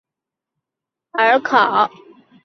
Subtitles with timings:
[1.11, 1.91] 马泰绍尔考。